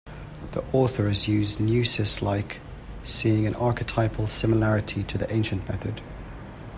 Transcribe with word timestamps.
The 0.53 0.63
authors 0.73 1.27
use 1.27 1.57
neusis-like, 1.57 2.59
seeing 3.03 3.45
an 3.45 3.53
archetypal 3.53 4.25
similarity 4.25 5.03
to 5.03 5.15
the 5.15 5.31
ancient 5.31 5.69
method. 5.69 6.01